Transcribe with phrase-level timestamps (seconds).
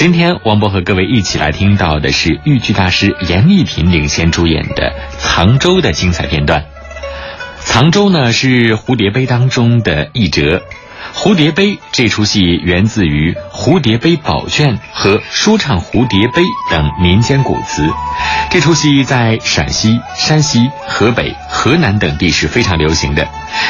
[0.00, 6.62] 今天王博和各位一起来听到的是豫剧大师严丽萍领衔主演的《藏州》的精彩片段。
[7.58, 10.62] 《藏州》呢是蝴蝶杯当中的一折。
[11.14, 17.86] 蝴蝶杯这出戏源自于蝴蝶杯宝卷和说唱蝴蝶杯等民间古词。
[18.50, 23.28] 这出戏在陕西、山西、河北、河南等地是非常流行的，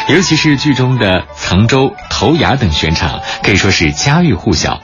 [0.09, 4.81] 尤其是剧中的藏州、头崖等选场，可以说是家喻户晓。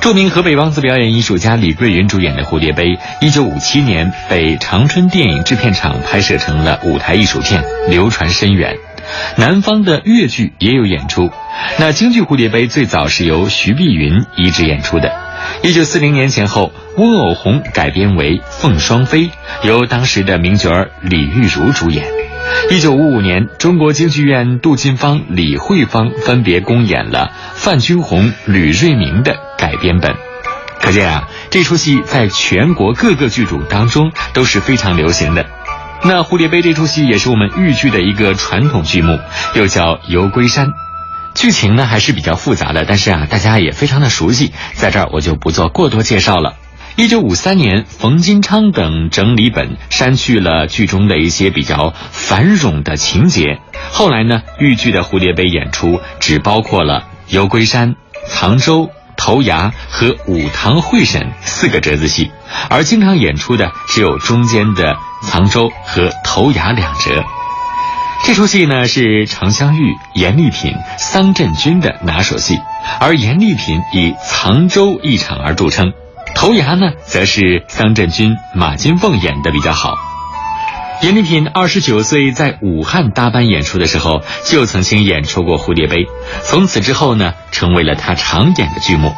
[0.00, 2.84] 著名河北梆子表演艺术家李桂云主演的《蝴蝶杯》，
[3.20, 8.76] 一九五七年被长春电影制片厂拍摄成了舞台艺术片，流传深远。
[9.36, 11.30] 南方的越剧也有演出。
[11.78, 15.12] 那京剧《蝴蝶杯》最早是由徐碧云移植演出的。
[15.62, 19.26] 一九四零年前后，温藕红改编为《凤双飞》，
[19.62, 22.04] 由当时的名角李玉茹主演。
[22.70, 30.14] 一九五五年，中国京剧院杜近芳、李慧芳分别公演了范君红、吕瑞明的改编本。
[30.80, 35.46] 可见啊，这出戏在全国各个剧组当中都是非常流行的。
[36.04, 39.18] 那《蝴蝶杯》这出戏也是我们豫剧的一个传统剧目，
[39.54, 40.66] 又叫《游龟山》。
[41.34, 46.54] 剧情呢还是比较复杂的，但是啊，大家也非常的熟悉，在这儿我就不做过多介绍了。
[46.96, 53.60] 一九五三年，冯金昌等整理本删去了剧中的一些比较繁冗的情节。
[53.90, 62.30] 后来呢，豫剧的蝴蝶杯演出只包括了游龟山、藏州、头牙和武堂会审四个折子戏，
[62.70, 67.24] 而经常演出的只有中间的藏州和头牙两折。
[68.24, 72.58] 这出戏呢是常香玉、严丽品、桑振军的拿手戏，
[73.00, 75.92] 而严丽品以藏州一场而著称。
[76.34, 80.05] 头牙呢，则是桑振军、马金凤演的比较好。
[81.02, 86.04] 严丽品二十九岁在武汉搭班演出的时候，就曾经演出过《蝴蝶杯》，
[86.42, 89.12] 从此之后呢，成为了他常演的剧目。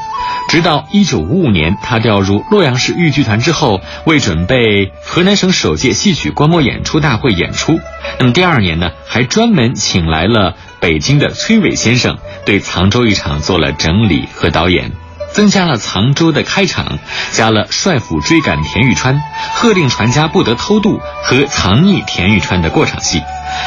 [0.48, 7.78] 直到一九五五年，他调入洛阳市豫剧团之后，为准备河南省首届戏曲观摩演出大会演出。
[8.18, 14.90] 那么第二年呢，还专门请来了北京的崔伟先生，对藏州一场做了整理和导演。
[15.38, 16.98] 增加了藏州的开场，
[17.30, 19.22] 加了帅府追赶田玉川，
[19.54, 23.22] 喝令船家不得偷渡和藏匿田玉川的过场戏，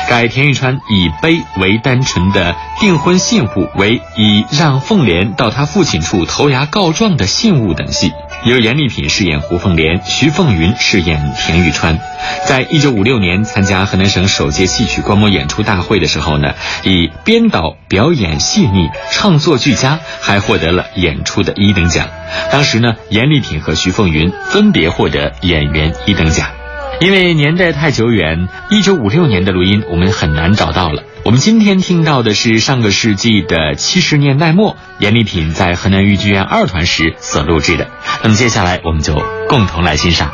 [0.09, 8.11] 改田玉川以碑为单纯的订婚信物为以让凤莲到他父亲处投崖告状的信物等戏。
[8.44, 12.00] 由严丽品饰演胡凤莲，徐凤云饰演田玉川。
[12.47, 22.07] 在一九五六年参加河南省首届戏曲观摩演出大会的时候呢，以编导表演细腻、创作俱佳，还获得了演出的一等奖。
[22.52, 26.50] 当时呢，严丽品和徐凤云分别获得演员一等奖。
[27.00, 31.03] 因为年代太久远，一九五六年的录音我们很难找到了。
[31.23, 37.87] 我们今天听到的是上个世纪的七十年代末，严丽品在河南豫剧院二团时所录制的。
[38.23, 40.31] 那么接下来我们就共同来欣赏。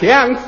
[0.00, 0.47] 相。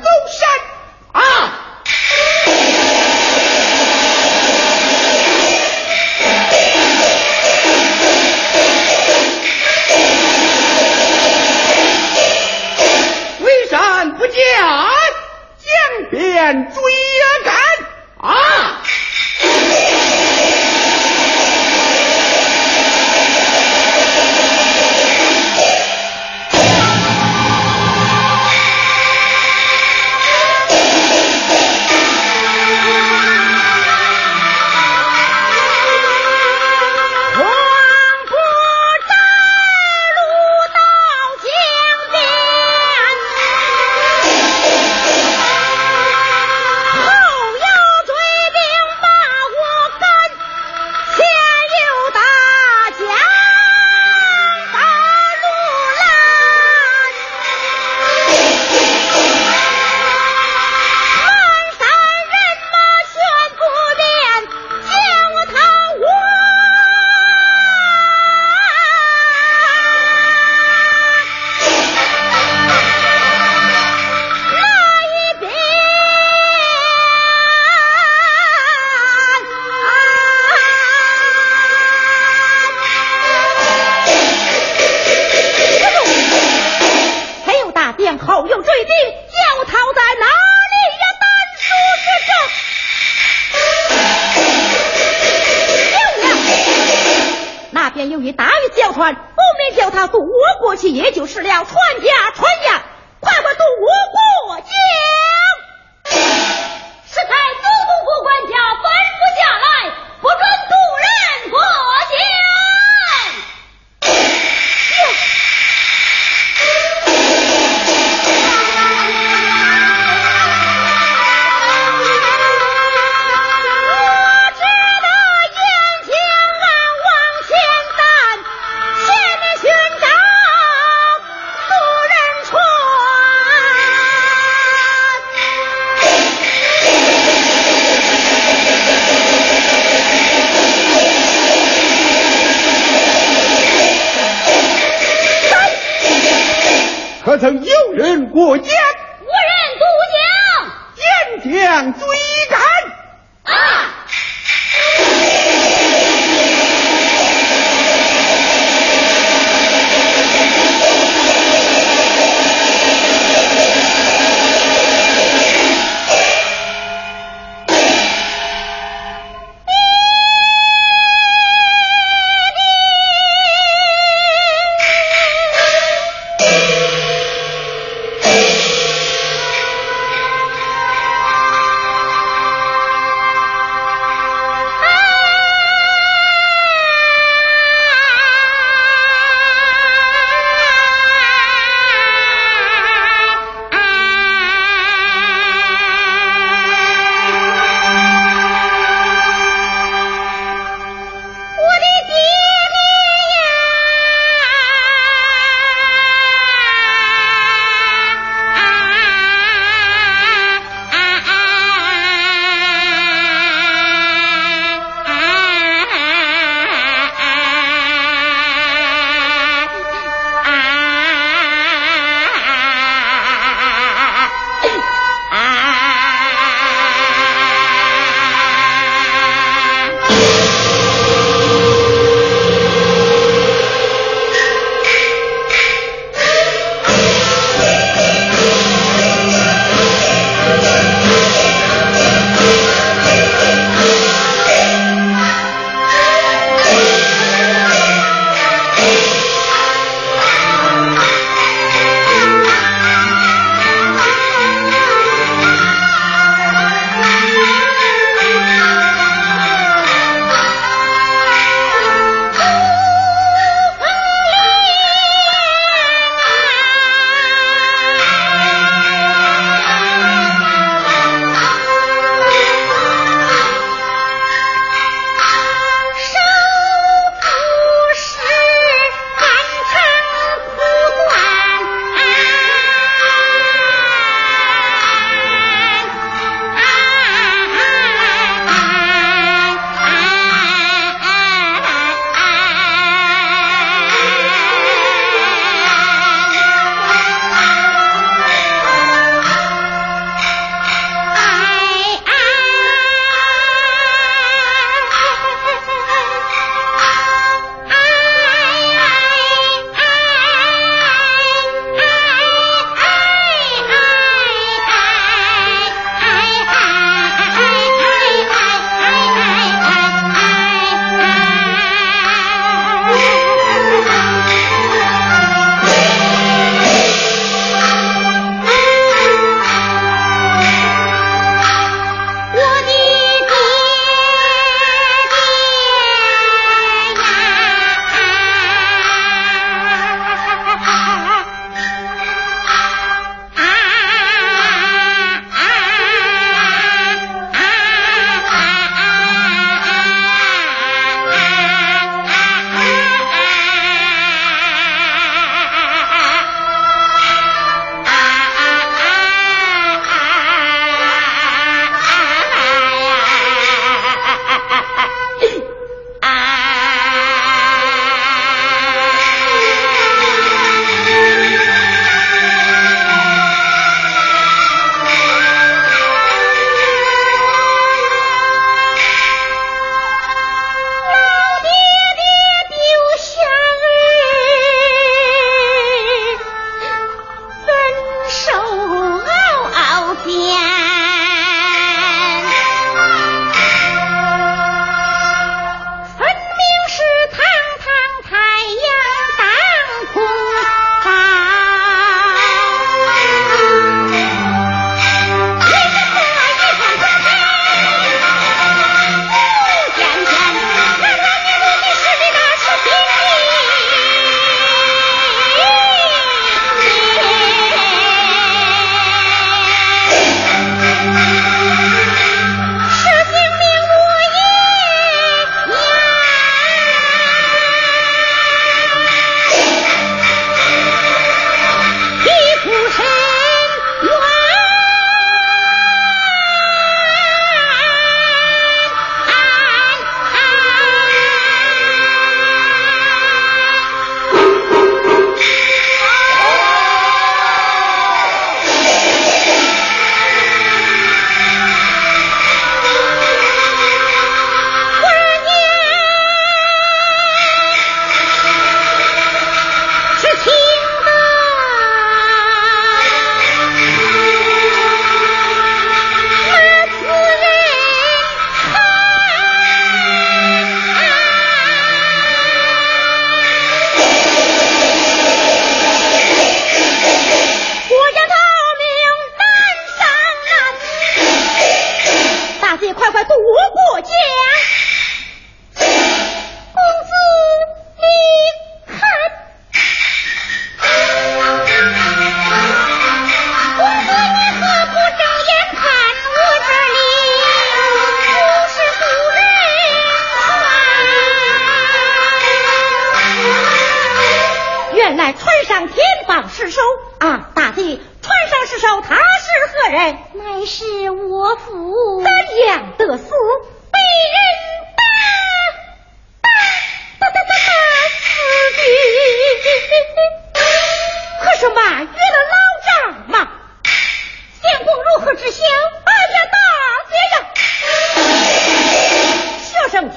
[151.81, 152.10] 无人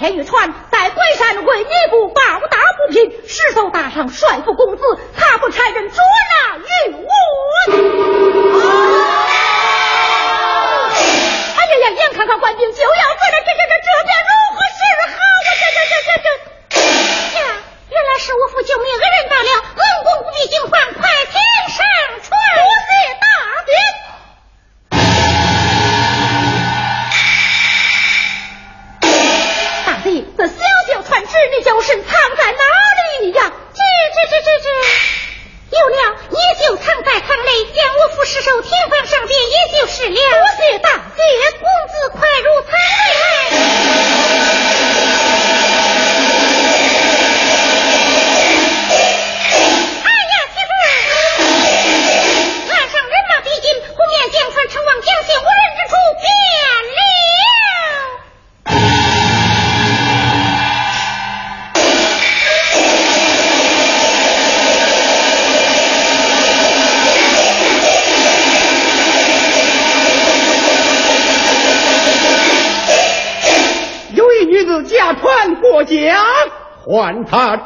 [0.05, 2.21] 舍生天玉川在鬼山为尼姑报
[2.51, 4.83] 答不平，失手打伤帅府公子，
[5.17, 7.09] 他不差人捉拿于我。
[11.57, 11.91] 哎呀呀！
[11.97, 15.49] 眼看看官兵就要过来，这这这这便如何是好啊？
[15.49, 16.29] 这这这这这，
[17.41, 17.41] 呀，
[17.89, 20.71] 原来是我父救命恩人到了，恩公不必惊慌，
[21.01, 21.09] 快
[76.95, 77.57] 唤他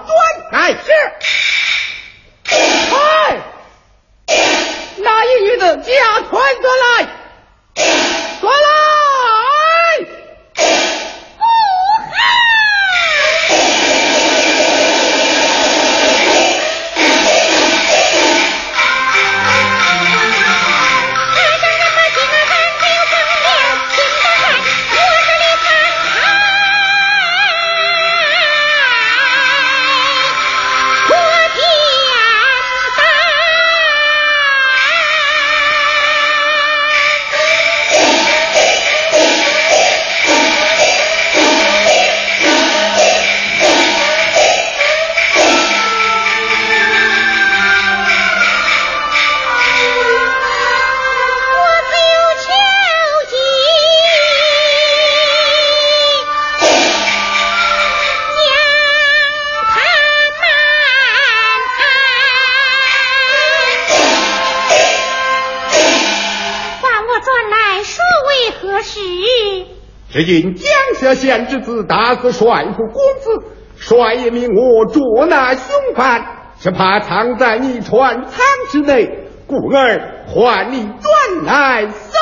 [70.19, 70.67] 只因江
[70.99, 73.45] 夏县之子打死帅府公子，
[73.77, 75.63] 帅爷命我捉拿凶
[75.95, 76.27] 犯，
[76.61, 78.33] 是怕藏在你船舱
[78.73, 82.19] 之内，故而唤你转来扫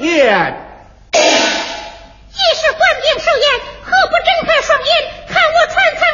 [0.00, 0.64] 言。
[1.12, 1.18] 既
[2.56, 3.46] 是官兵受言，
[3.84, 4.88] 何不睁开双眼，
[5.28, 6.07] 看我船舱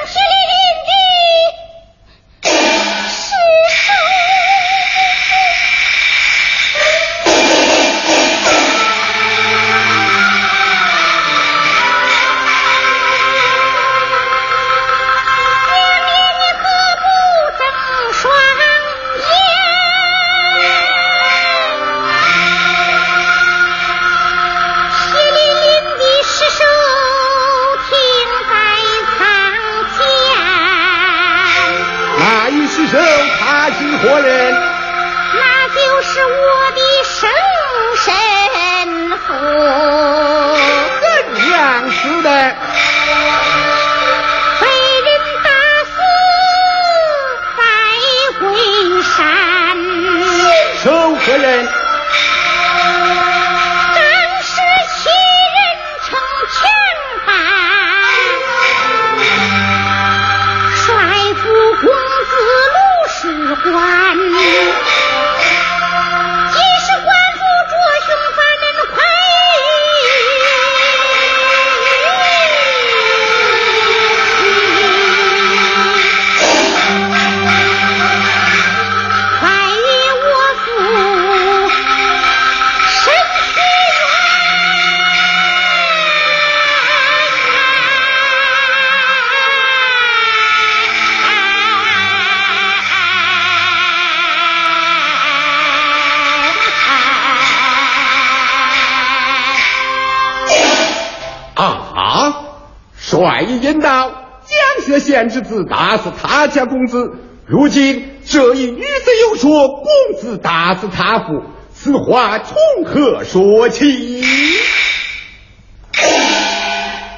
[105.34, 107.10] 之子打死他家公子，
[107.44, 109.86] 如今这一女子又说公
[110.20, 111.42] 子打死他父，
[111.72, 114.22] 此话从何说起？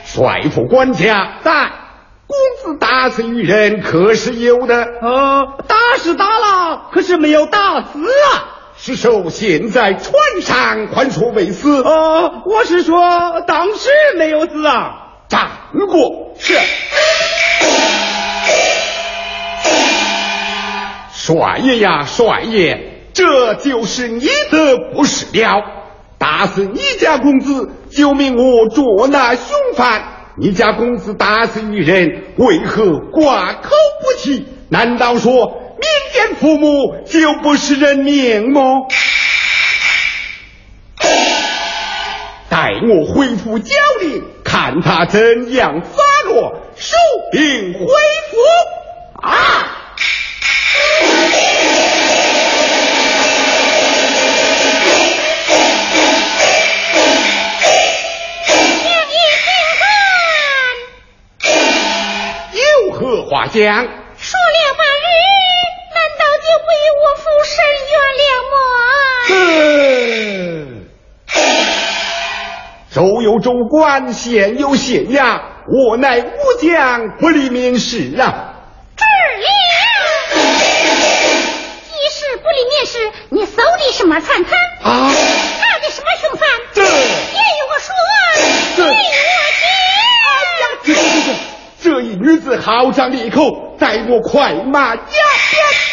[0.07, 1.71] 帅府官家在，
[2.27, 2.39] 公
[2.73, 4.83] 子打死女人可是有的？
[5.03, 8.55] 呃，打是打了，可是没有打死啊。
[8.79, 11.83] 是受现在船上，还说未死？
[11.83, 15.03] 呃，我是说当时没有死啊。
[15.29, 15.51] 站
[15.89, 16.55] 过是。
[21.27, 22.79] 帅爷呀，帅爷，
[23.13, 25.61] 这就是你的不是了。
[26.19, 30.05] 打死你家公子，就命我捉拿凶犯。
[30.39, 34.47] 你家公子打死女人，为何挂口不提？
[34.69, 35.35] 难道说
[35.81, 38.61] 民间父母就不是人命吗？
[42.49, 46.97] 待我恢复教令，看他怎样发落，收
[47.33, 47.87] 兵回府。
[49.21, 49.66] 啊！
[63.57, 63.87] 讲？
[64.19, 65.07] 说了半日，
[65.95, 67.55] 难道就不与我父伸
[67.91, 68.57] 冤了吗？
[72.93, 76.25] 周有州官，县有县衙，我乃武
[76.61, 78.46] 将，不理民事啊。
[92.37, 95.86] 女子好张利口，待我快马加鞭。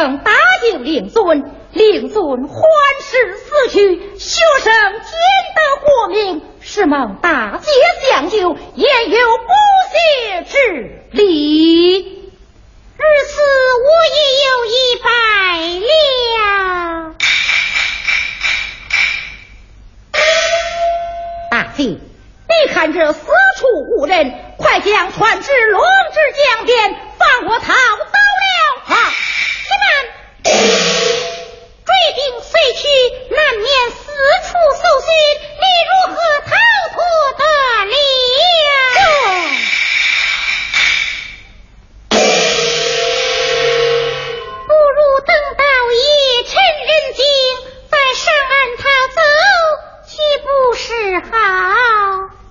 [0.00, 0.32] 等大
[0.62, 2.58] 兴令尊，令尊欢
[3.02, 5.02] 师死去，学生兼
[5.54, 7.70] 得过命，是蒙大姐
[8.08, 9.52] 相救，也有不
[9.92, 10.56] 谢之
[11.10, 12.00] 礼。
[12.96, 13.42] 如此，
[13.76, 15.10] 我已有一百
[15.84, 17.14] 了。
[21.50, 23.20] 大姐，你看这四
[23.58, 23.66] 处
[23.98, 26.18] 无人，快将船只轮至
[26.56, 27.74] 江边，放我逃。
[32.72, 32.88] 去，
[33.30, 34.12] 难免四
[34.46, 35.08] 处搜寻，
[35.58, 36.50] 你如何逃
[36.92, 36.96] 脱
[37.38, 37.42] 得
[37.86, 37.94] 了？
[44.66, 46.02] 不如等到夜
[46.46, 46.52] 深
[46.86, 47.18] 人静
[47.90, 48.82] 再上岸逃
[49.14, 49.18] 走，
[50.06, 50.10] 岂
[50.44, 50.88] 不是
[51.30, 51.32] 好？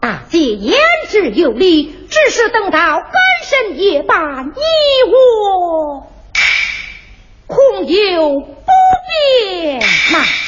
[0.01, 0.77] 大姐言
[1.09, 3.11] 之有理，只是等到干
[3.43, 4.61] 身夜半，你
[5.11, 6.07] 我
[7.47, 8.71] 恐有不
[9.07, 9.81] 便。
[10.11, 10.38] Ha!